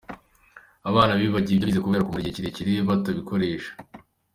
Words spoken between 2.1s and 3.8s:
igihe kirekire batazikoresha.